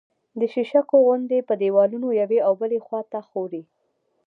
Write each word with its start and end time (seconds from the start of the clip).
د 0.39 0.41
شیشکو 0.53 0.95
غوندې 1.05 1.39
په 1.47 1.53
دېوالونو 1.61 2.07
یوې 2.21 2.39
او 2.47 2.53
بلې 2.61 2.79
خوا 2.85 3.01
ته 3.11 3.19
ښوري 3.27 3.63